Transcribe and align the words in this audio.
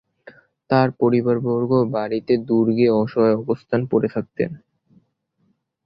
তাঁর 0.69 0.87
পরিবারবর্গ 1.01 1.71
বড়বতি 1.87 2.35
দুর্গে 2.47 2.87
অসহায় 3.01 3.35
অবস্থায় 3.35 3.85
পড়ে 3.91 4.07
থাকেন। 4.15 4.51